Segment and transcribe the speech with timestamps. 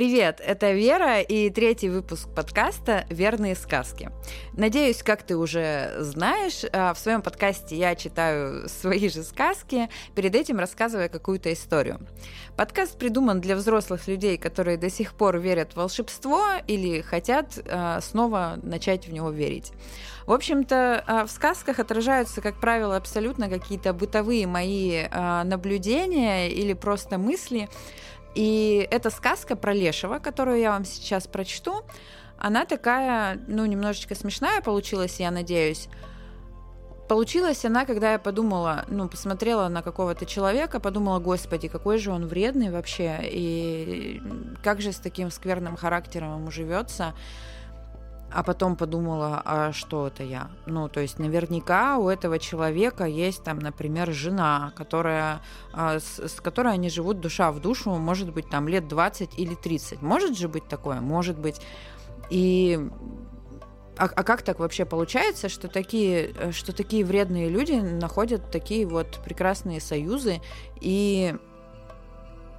[0.00, 4.10] Привет, это Вера и третий выпуск подкаста «Верные сказки».
[4.54, 10.34] Надеюсь, как ты уже знаешь, а, в своем подкасте я читаю свои же сказки, перед
[10.34, 12.00] этим рассказывая какую-то историю.
[12.56, 18.00] Подкаст придуман для взрослых людей, которые до сих пор верят в волшебство или хотят а,
[18.00, 19.70] снова начать в него верить.
[20.24, 25.08] В общем-то, а, в сказках отражаются, как правило, абсолютно какие-то бытовые мои
[25.44, 27.68] наблюдения или просто мысли,
[28.34, 31.82] и эта сказка про Лешего, которую я вам сейчас прочту,
[32.38, 35.88] она такая, ну, немножечко смешная получилась, я надеюсь.
[37.08, 42.26] Получилась она, когда я подумала, ну, посмотрела на какого-то человека, подумала, господи, какой же он
[42.26, 44.22] вредный вообще, и
[44.62, 47.14] как же с таким скверным характером ему живется
[48.32, 50.50] а потом подумала, а что это я?
[50.66, 55.40] Ну, то есть наверняка у этого человека есть там, например, жена, которая,
[55.72, 59.54] а, с, с которой они живут душа в душу, может быть, там лет 20 или
[59.54, 60.02] 30.
[60.02, 61.00] Может же быть такое?
[61.00, 61.60] Может быть.
[62.30, 62.78] И
[63.96, 69.20] а, а как так вообще получается, что такие, что такие вредные люди находят такие вот
[69.24, 70.40] прекрасные союзы
[70.80, 71.36] и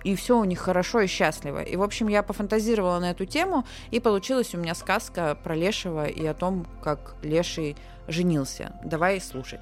[0.04, 1.62] и все у них хорошо и счастливо.
[1.62, 6.06] И, в общем, я пофантазировала на эту тему, и получилась у меня сказка про Лешего
[6.06, 7.76] и о том, как Леший
[8.08, 8.74] женился.
[8.84, 9.62] Давай слушать.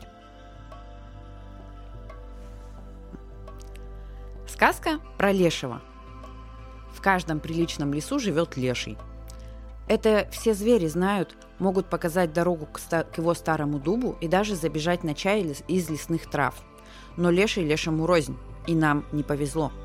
[4.47, 5.81] Сказка про Лешего.
[6.93, 8.97] В каждом приличном лесу живет Леший.
[9.87, 14.55] Это все звери знают, могут показать дорогу к, ста- к его старому дубу и даже
[14.55, 16.55] забежать на чай из лесных трав.
[17.15, 19.71] Но Леший Лешему рознь, и нам не повезло–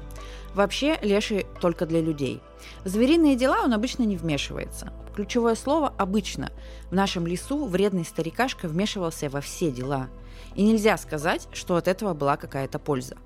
[0.54, 2.40] Вообще, леший только для людей.
[2.84, 4.92] В звериные дела он обычно не вмешивается.
[5.14, 6.50] Ключевое слово «обычно».
[6.90, 10.08] В нашем лесу вредный старикашка вмешивался во все дела.
[10.54, 13.16] И нельзя сказать, что от этого была какая-то польза.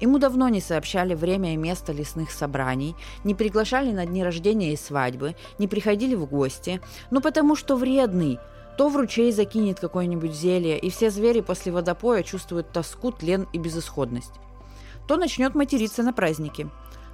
[0.00, 4.76] Ему давно не сообщали время и место лесных собраний, не приглашали на дни рождения и
[4.76, 8.38] свадьбы, не приходили в гости, ну потому что вредный,
[8.78, 13.58] то в ручей закинет какое-нибудь зелье, и все звери после водопоя чувствуют тоску, тлен и
[13.58, 14.32] безысходность
[15.10, 16.68] то начнет материться на празднике,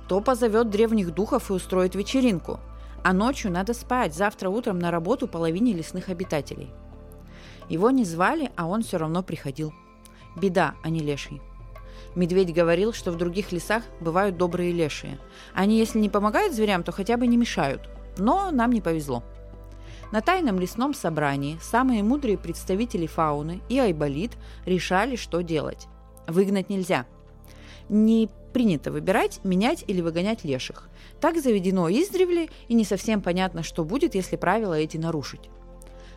[0.07, 2.61] то позовет древних духов и устроит вечеринку.
[3.03, 6.75] А ночью надо спать, завтра утром на работу половине лесных обитателей.
[7.71, 9.73] Его не звали, а он все равно приходил.
[10.37, 11.41] Беда, а не леший.
[12.15, 15.19] Медведь говорил, что в других лесах бывают добрые лешие.
[15.55, 17.89] Они, если не помогают зверям, то хотя бы не мешают.
[18.19, 19.25] Но нам не повезло.
[20.13, 24.33] На тайном лесном собрании самые мудрые представители фауны и Айболит
[24.67, 25.87] решали, что делать.
[26.29, 27.07] Выгнать нельзя–
[27.89, 30.89] не принято выбирать, менять или выгонять леших.
[31.21, 35.51] Так заведено издревле, и не совсем понятно, что будет, если правила эти нарушить.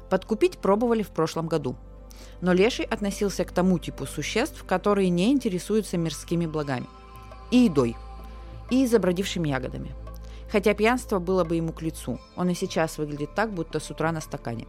[0.09, 1.75] Подкупить пробовали в прошлом году.
[2.41, 6.87] Но леший относился к тому типу существ, которые не интересуются мирскими благами.
[7.51, 7.95] И едой.
[8.69, 9.91] И забродившими ягодами.
[10.51, 12.19] Хотя пьянство было бы ему к лицу.
[12.35, 14.67] Он и сейчас выглядит так, будто с утра на стакане.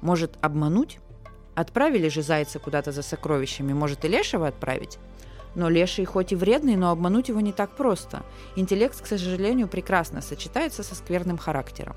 [0.00, 0.98] Может, обмануть?
[1.54, 4.98] Отправили же зайца куда-то за сокровищами, может и лешего отправить?
[5.54, 8.22] Но леший хоть и вредный, но обмануть его не так просто.
[8.56, 11.96] Интеллект, к сожалению, прекрасно сочетается со скверным характером.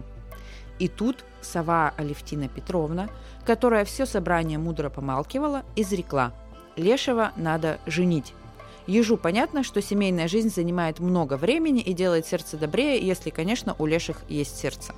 [0.80, 3.10] И тут сова Алевтина Петровна,
[3.46, 6.34] которая все собрание мудро помалкивала, изрекла
[6.76, 8.34] «Лешего надо женить».
[8.88, 13.86] Ежу понятно, что семейная жизнь занимает много времени и делает сердце добрее, если, конечно, у
[13.86, 14.94] леших есть сердце.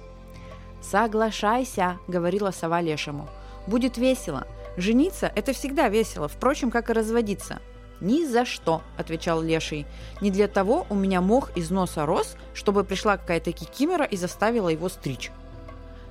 [0.81, 3.27] «Соглашайся»,— говорила сова лешему.
[3.67, 4.47] «Будет весело.
[4.77, 7.59] Жениться– это всегда весело, впрочем, как и разводиться.
[8.01, 9.85] «Ни за что»,– отвечал Леший.
[10.21, 14.69] «Не для того у меня мох из носа рос, чтобы пришла какая-то кикимора и заставила
[14.69, 15.31] его стричь».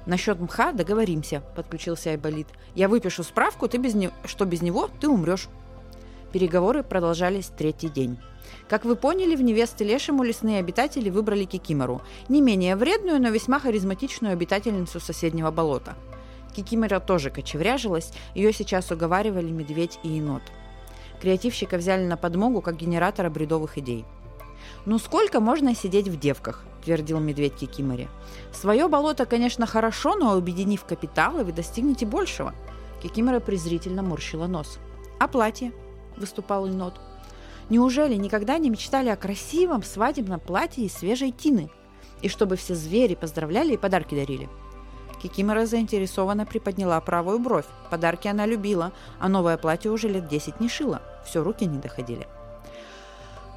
[0.07, 2.49] «Насчет мха договоримся»,– подключился Айболит.
[2.75, 4.11] «Я выпишу справку, ты без не...
[4.25, 5.49] что без него ты умрешь».
[6.33, 8.19] Переговоры продолжались третий день.
[8.69, 13.61] Как вы поняли, в невесты Лешему лесные обитатели выбрали Кикимору, не менее вредную, но весьма
[13.61, 15.95] харизматичную обитательницу соседнего болота.
[16.57, 20.43] Кикимора тоже кочевряжилась, ее сейчас уговаривали медведь и енот–
[21.23, 24.05] Креативщика взяли на подмогу как генератора бредовых идей.
[24.87, 28.09] «Ну сколько можно сидеть в девках?»– твердил медведь Кикимори.
[28.53, 32.53] «Свое болото, конечно, хорошо, но объединив капиталы, вы достигнете большего».
[33.01, 34.81] Кикимора презрительно морщила нос.
[35.21, 35.71] «А платье?»–
[36.17, 36.95] выступал Инот.
[37.71, 41.71] «Неужели никогда не мечтали о красивом свадебном платье из свежей тины?
[42.21, 44.49] И чтобы все звери поздравляли и подарки дарили?»
[45.23, 47.67] Кикимора заинтересованно приподняла правую бровь.
[47.91, 51.01] Подарки она любила, а новое платье уже лет десять не шила.
[51.25, 52.27] Все, руки не доходили.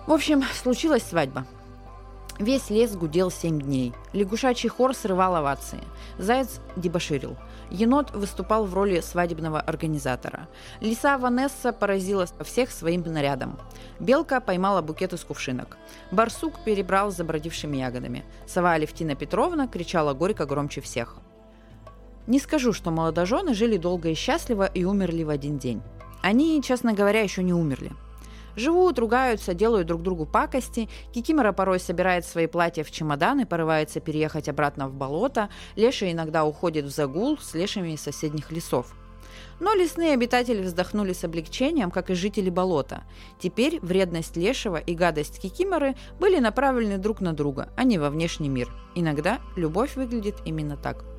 [0.06, 1.48] В общем, случилась свадьба.
[2.38, 3.94] Весь лес гудел семь дней.
[4.14, 5.80] Лягушачий хор срывал овации.
[6.20, 7.38] Заяц дебоширил.
[7.72, 10.48] Енот выступал в роли свадебного организатора.
[10.82, 13.58] Лиса Ванесса поразила всех своим нарядом.
[14.00, 15.78] Белка поймала букет из кувшинок.
[16.12, 18.26] Барсук перебрал забродившими ягодами.
[18.46, 21.16] Сова Алевтина Петровна кричала горько громче всех.
[22.28, 25.82] Не скажу, что молодожены жили долго и счастливо и умерли в один день.
[26.22, 27.92] Они, честно говоря, еще не умерли.
[28.56, 30.90] Живут, ругаются, делают друг другу пакости.
[31.14, 35.50] Кикимора порой собирает свои платья в чемоданы, порывается переехать обратно в болото.
[35.76, 38.96] Леша иногда уходит в загул с лешами из соседних лесов.
[39.60, 43.04] Но лесные обитатели вздохнули с облегчением, как и жители болота.
[43.40, 48.50] Теперь вредность лешего и гадость кикиморы были направлены друг на друга, а не во внешний
[48.50, 48.70] мир.
[48.96, 51.15] Иногда любовь выглядит именно так.